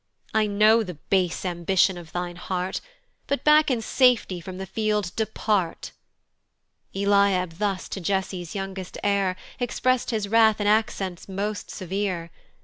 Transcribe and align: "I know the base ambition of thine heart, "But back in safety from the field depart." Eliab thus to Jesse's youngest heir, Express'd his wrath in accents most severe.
"I 0.33 0.47
know 0.47 0.81
the 0.81 0.95
base 0.95 1.45
ambition 1.45 1.95
of 1.95 2.11
thine 2.11 2.35
heart, 2.35 2.81
"But 3.27 3.43
back 3.43 3.69
in 3.69 3.83
safety 3.83 4.41
from 4.41 4.57
the 4.57 4.65
field 4.65 5.11
depart." 5.15 5.91
Eliab 6.95 7.59
thus 7.59 7.87
to 7.89 8.01
Jesse's 8.01 8.55
youngest 8.55 8.97
heir, 9.03 9.35
Express'd 9.59 10.09
his 10.09 10.27
wrath 10.27 10.59
in 10.59 10.65
accents 10.65 11.29
most 11.29 11.69
severe. 11.69 12.31